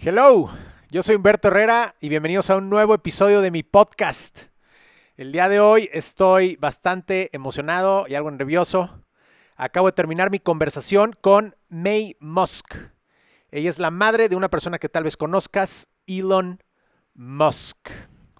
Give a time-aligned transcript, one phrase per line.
[0.00, 0.48] Hello,
[0.92, 4.42] yo soy Humberto Herrera y bienvenidos a un nuevo episodio de mi podcast.
[5.16, 9.02] El día de hoy estoy bastante emocionado y algo nervioso.
[9.56, 12.76] Acabo de terminar mi conversación con May Musk.
[13.50, 16.62] Ella es la madre de una persona que tal vez conozcas, Elon
[17.14, 17.90] Musk,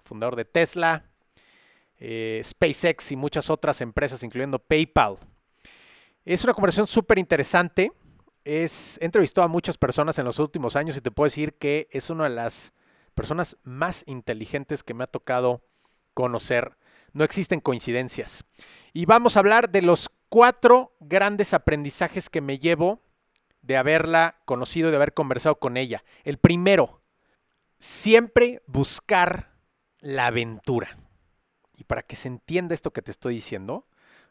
[0.05, 1.11] fundador de Tesla,
[1.97, 5.17] eh, SpaceX y muchas otras empresas, incluyendo PayPal.
[6.23, 7.91] Es una conversación súper interesante
[8.49, 11.87] es, he entrevistado a muchas personas en los últimos años y te puedo decir que
[11.91, 12.73] es una de las
[13.13, 15.61] personas más inteligentes que me ha tocado
[16.13, 16.77] conocer.
[17.13, 18.43] No existen coincidencias.
[18.91, 23.01] Y vamos a hablar de los cuatro grandes aprendizajes que me llevo
[23.61, 26.03] de haberla conocido, de haber conversado con ella.
[26.23, 27.03] El primero,
[27.77, 29.53] siempre buscar
[29.99, 30.97] la aventura.
[31.75, 33.87] Y para que se entienda esto que te estoy diciendo,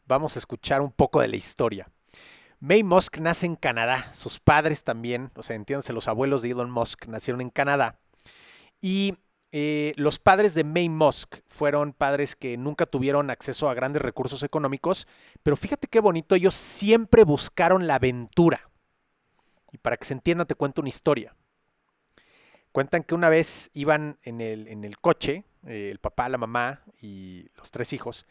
[0.06, 1.88] vamos a escuchar un poco de la historia.
[2.60, 6.70] May Musk nace en Canadá, sus padres también, o sea, entiéndanse, los abuelos de Elon
[6.70, 8.00] Musk nacieron en Canadá.
[8.80, 9.14] Y
[9.52, 14.42] eh, los padres de May Musk fueron padres que nunca tuvieron acceso a grandes recursos
[14.42, 15.06] económicos,
[15.44, 18.68] pero fíjate qué bonito, ellos siempre buscaron la aventura.
[19.72, 21.36] Y para que se entienda, te cuento una historia.
[22.72, 26.82] Cuentan que una vez iban en el, en el coche, eh, el papá, la mamá
[27.00, 28.26] y los tres hijos,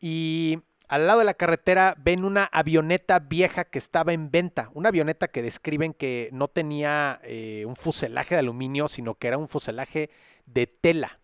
[0.00, 4.88] y al lado de la carretera ven una avioneta vieja que estaba en venta, una
[4.88, 9.48] avioneta que describen que no tenía eh, un fuselaje de aluminio, sino que era un
[9.48, 10.10] fuselaje
[10.46, 11.20] de tela,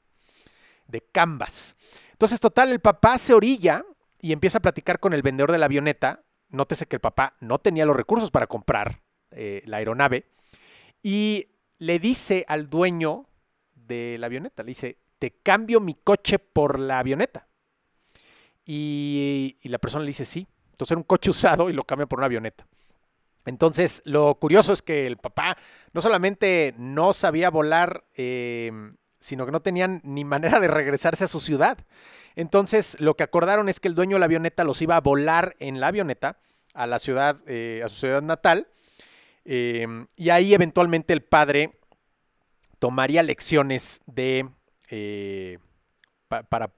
[0.87, 1.77] de canvas.
[2.13, 3.85] Entonces, total, el papá se orilla
[4.21, 6.25] y empieza a platicar con el vendedor de la avioneta.
[6.51, 10.27] Nótese que el papá no tenía los recursos para comprar eh, la aeronave
[11.03, 11.49] y
[11.79, 13.29] le dice al dueño
[13.75, 17.49] de la avioneta, le dice, te cambio mi coche por la avioneta.
[18.65, 20.47] Y, la persona le dice sí.
[20.73, 22.67] Entonces era un coche usado y lo cambia por una avioneta.
[23.47, 25.57] Entonces, lo curioso es que el papá
[25.93, 31.29] no solamente no sabía volar, em, sino que no tenían ni manera de regresarse a
[31.29, 31.79] su ciudad.
[32.37, 35.57] Entonces, lo que acordaron es que el dueño de la avioneta los iba a volar
[35.59, 36.39] en la avioneta
[36.73, 38.67] a la ciudad, eh, a su ciudad natal.
[39.45, 41.79] Em, y ahí eventualmente el padre
[42.79, 44.49] tomaría lecciones de
[44.91, 45.59] eh,
[46.29, 46.73] para,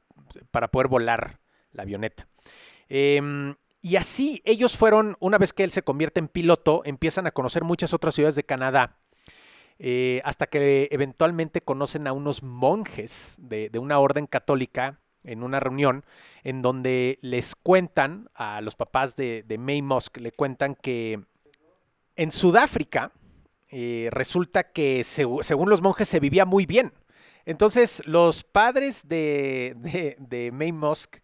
[0.50, 1.38] para poder volar
[1.76, 2.26] la avioneta.
[2.88, 7.30] Em, y así ellos fueron, una vez que él se convierte en piloto, empiezan a
[7.30, 8.98] conocer muchas otras ciudades de Canadá.
[9.78, 16.04] Eh, hasta que eventualmente conocen a unos monjes de, una orden católica en una reunión
[16.44, 21.20] en donde les cuentan a los papás de, May Musk, le cuentan que
[22.16, 23.12] en Sudáfrica
[23.68, 26.94] eh, resulta que según los monjes se vivía muy bien.
[27.44, 31.18] Entonces los padres de, de May Musk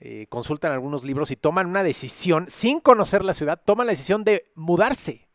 [0.00, 4.22] eh, consultan algunos libros y toman una decisión, sin conocer la ciudad, toman la decisión
[4.22, 5.26] de mudarse.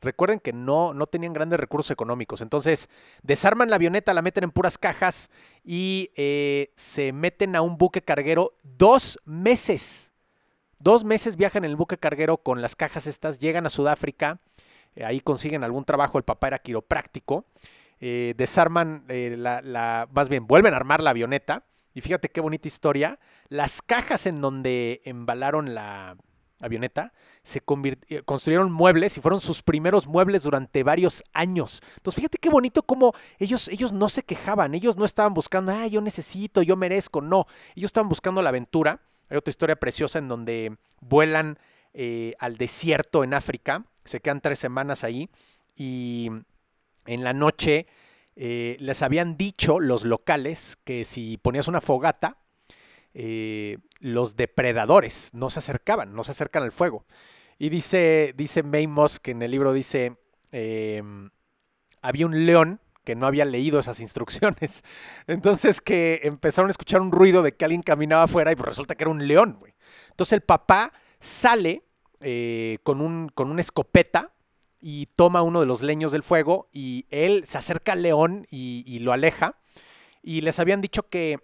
[0.00, 2.40] Recuerden que no, no tenían grandes recursos económicos.
[2.40, 2.88] Entonces,
[3.22, 5.30] desarman la avioneta, la meten en puras cajas
[5.62, 10.12] y eh, se meten a un buque carguero dos meses.
[10.80, 14.40] Dos meses viajan en el buque carguero con las cajas estas, llegan a Sudáfrica,
[14.96, 17.46] eh, ahí consiguen algún trabajo, el papá era quiropráctico,
[18.00, 23.18] desarman la, más bien, vuelven a armar la avioneta y fíjate qué bonita historia.
[23.48, 26.16] Las cajas en donde embalaron la
[26.60, 27.12] avioneta
[27.42, 27.62] se
[28.08, 31.82] eh, construyeron muebles y fueron sus primeros muebles durante varios años.
[31.96, 35.86] Entonces fíjate qué bonito cómo ellos, ellos no se quejaban, ellos no estaban buscando, ah,
[35.86, 39.00] yo necesito, yo merezco, no, ellos estaban buscando la aventura.
[39.28, 41.58] Hay otra historia preciosa en donde vuelan
[41.92, 45.30] eh, al desierto en África, se quedan tres semanas ahí
[45.76, 46.30] y
[47.06, 47.86] en la noche
[48.36, 52.38] eh, les habían dicho los locales que si ponías una fogata,
[53.14, 57.06] eh, los depredadores no se acercaban, no se acercan al fuego.
[57.58, 60.16] Y dice, dice May Musk en el libro, dice,
[60.50, 61.30] em,
[62.02, 64.82] había un león que no había leído esas instrucciones.
[65.26, 68.96] Entonces que empezaron a escuchar un ruido de que alguien caminaba afuera y pues resulta
[68.96, 69.60] que era un león,
[70.10, 71.84] Entonces el papá sale
[72.20, 74.33] eh, con, un, con una escopeta
[74.86, 78.98] y toma uno de los leños del fuego y él se acerca al león y,
[78.98, 79.56] lo aleja.
[80.22, 81.38] Y les habían dicho que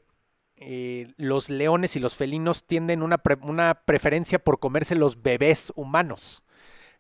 [0.57, 6.43] eh, los leones y los felinos tienden una, una, preferencia por comerse los bebés humanos,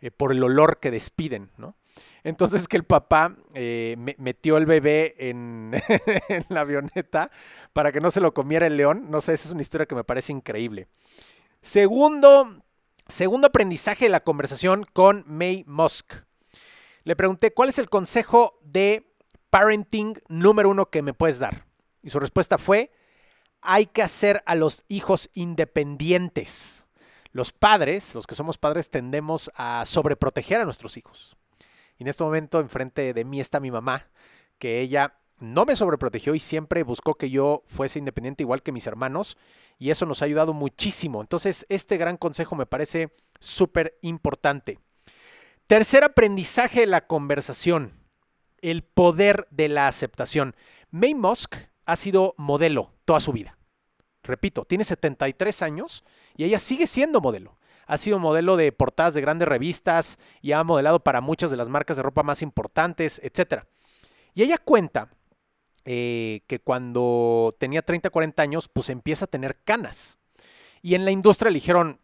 [0.00, 1.76] eh, por el olor que despiden, ¿no?
[2.24, 5.72] Entonces que el papá eh, metió el bebé en,
[6.48, 7.30] la avioneta
[7.74, 9.10] para que no se lo comiera el león.
[9.10, 10.88] No sé, esa es una historia que me parece increíble.
[11.60, 12.62] Segundo,
[13.08, 16.29] segundo aprendizaje de la conversación con May Musk.
[17.04, 19.14] Le pregunté, ¿cuál es el consejo de
[19.50, 21.66] parenting número uno que me puedes dar?
[22.02, 22.92] Y su respuesta fue,
[23.62, 26.86] hay que hacer a los hijos independientes.
[27.32, 31.36] Los padres, los que somos padres, tendemos a sobreproteger a nuestros hijos.
[31.96, 34.08] Y en este momento enfrente de mí está mi mamá,
[34.58, 38.86] que ella no me sobreprotegió y siempre buscó que yo fuese independiente igual que mis
[38.86, 39.38] hermanos
[39.78, 41.20] y eso nos ha ayudado muchísimo.
[41.20, 44.78] Entonces, este gran consejo me parece súper importante.
[45.70, 47.92] Tercer aprendizaje de la conversación,
[48.60, 50.56] el poder de la aceptación.
[50.90, 53.56] May Musk ha sido modelo toda su vida.
[54.24, 56.02] Repito, tiene 73 años
[56.36, 57.56] y ella sigue siendo modelo.
[57.86, 61.68] Ha sido modelo de portadas de grandes revistas y ha modelado para muchas de las
[61.68, 63.62] marcas de ropa más importantes, etc.
[64.34, 65.08] Y ella cuenta
[65.84, 70.18] eh, que cuando tenía 30, 40 años, pues empieza a tener canas.
[70.82, 72.00] Y en la industria le dijeron,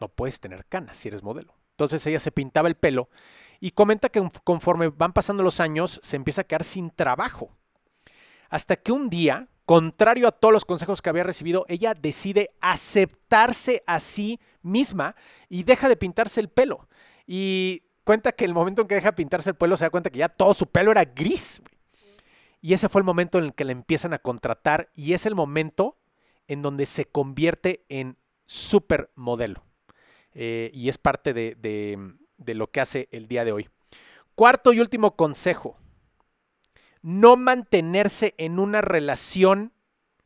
[0.00, 1.55] no puedes tener canas si eres modelo.
[1.76, 3.10] Entonces ella se pintaba el pelo
[3.60, 7.50] y comenta que conforme van pasando los años, se empieza a quedar sin trabajo.
[8.48, 13.82] Hasta que un día, contrario a todos los consejos que había recibido, ella decide aceptarse
[13.86, 15.16] a sí misma
[15.50, 16.88] y deja de pintarse el pelo.
[17.26, 20.08] Y cuenta que el momento en que deja de pintarse el pelo se da cuenta
[20.08, 21.60] que ya todo su pelo era gris.
[22.62, 25.34] Y ese fue el momento en el que la empiezan a contratar y es el
[25.34, 25.98] momento
[26.48, 29.65] en donde se convierte en supermodelo.
[30.38, 31.56] Eh, y es parte de,
[32.36, 33.70] de lo que hace el día de hoy.
[34.34, 35.78] Cuarto y último consejo.
[37.00, 39.72] No mantenerse en una relación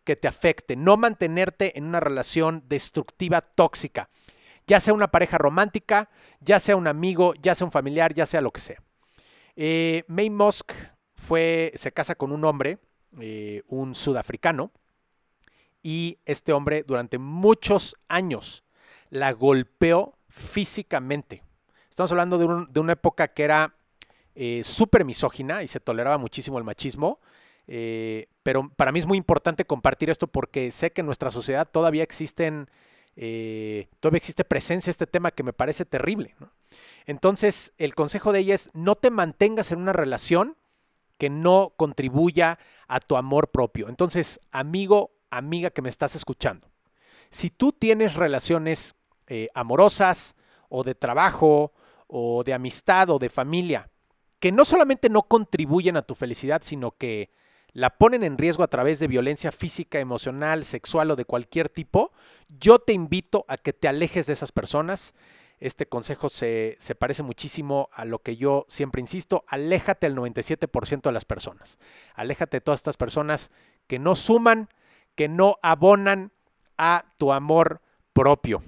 [0.03, 4.11] que te afecte, no mantenerte en una relación destructiva, tóxica,
[4.67, 6.11] ya sea una pareja romántica,
[6.41, 8.83] ya sea un amigo, ya sea un familiar, ya sea lo que sea.
[9.55, 10.73] Eh, May Musk
[11.15, 12.79] fue, se casa con un hombre,
[13.21, 14.73] eh, un sudafricano,
[15.83, 18.65] y este hombre durante muchos años
[19.11, 21.43] la golpeó físicamente.
[21.89, 23.75] Estamos hablando de, una época que era
[24.35, 27.21] eh, súper misógina y se toleraba muchísimo el machismo.
[27.67, 31.69] Eh, pero para mí es muy importante compartir esto porque sé que en nuestra sociedad
[31.71, 32.69] todavía existen,
[34.01, 36.35] todavía existe presencia este tema que me parece terrible.
[37.07, 40.57] Entonces, el consejo de ella es no te mantengas en una relación
[41.19, 42.59] que no contribuya
[42.89, 43.89] a tu amor propio.
[43.89, 46.71] Entonces, amigo, amiga que me estás escuchando,
[47.29, 48.95] si tú tienes relaciones
[49.31, 50.35] eh, amorosas
[50.69, 51.73] o de trabajo
[52.07, 53.89] o de amistad o de familia,
[54.41, 57.31] que no solamente no contribuyen a tu felicidad, sino que
[57.73, 62.13] la ponen en riesgo a través de violencia física, emocional, sexual o de cualquier tipo,
[62.49, 65.15] yo te invito a que te alejes de esas personas
[65.61, 71.13] este consejo se, parece muchísimo a lo que yo siempre insisto, aléjate al 97% de
[71.13, 71.79] las personas.
[72.15, 73.51] Aléjate de todas estas personas
[73.87, 74.71] que no suman,
[75.15, 76.33] que no abonan
[76.79, 77.83] a tu amor
[78.15, 78.63] propio.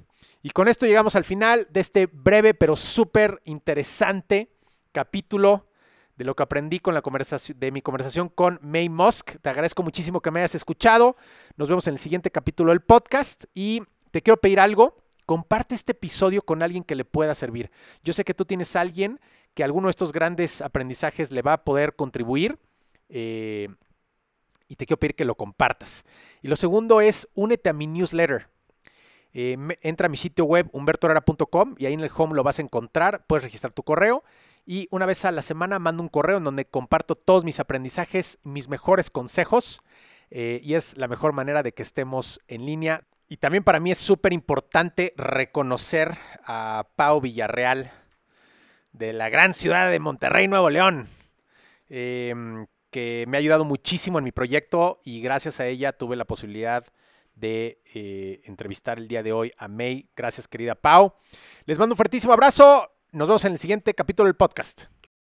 [0.44, 4.50] Y con esto llegamos al final de este breve pero súper interesante
[4.90, 5.68] capítulo
[6.16, 9.36] de lo que aprendí con la conversación, de mi conversación con May Musk.
[9.40, 11.16] Te agradezco muchísimo que me hayas escuchado.
[11.56, 14.96] Nos vemos en el siguiente capítulo del podcast y te quiero pedir algo.
[15.26, 17.70] Comparte este episodio con alguien que le pueda servir.
[18.02, 19.20] Yo sé que tú tienes a alguien
[19.54, 22.58] que alguno de estos grandes aprendizajes le va a poder contribuir.
[23.08, 23.68] Eh,
[24.66, 26.04] y te quiero pedir que lo compartas.
[26.40, 28.51] Y lo segundo es, únete a mi newsletter.
[29.34, 32.62] Eh, entra a mi sitio web humbertorara.com y ahí en el home lo vas a
[32.62, 33.24] encontrar.
[33.26, 34.24] Puedes registrar tu correo
[34.66, 38.38] y una vez a la semana mando un correo en donde comparto todos mis aprendizajes,
[38.42, 39.80] mis mejores consejos
[40.30, 43.90] eh, y es la mejor manera de que estemos en línea y también para mí
[43.90, 47.90] es súper importante reconocer a Pau Villarreal
[48.92, 51.08] de la gran ciudad de Monterrey, Nuevo León,
[51.88, 56.26] em, que me ha ayudado muchísimo en mi proyecto y gracias a ella tuve la
[56.26, 56.84] posibilidad
[57.34, 60.08] de eh, entrevistar el día de hoy a May.
[60.16, 61.14] Gracias querida Pau.
[61.64, 62.90] Les mando un fuertísimo abrazo.
[63.10, 64.91] Nos vemos en el siguiente capítulo del podcast.